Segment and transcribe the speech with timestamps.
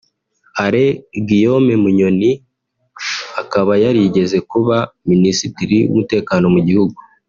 [0.63, 0.95] Alain
[1.27, 2.31] Guillaume Bunyoni
[3.41, 4.75] akaba yarigeze kuba
[5.09, 6.97] Minisitiri w’Umutekano mu gihugu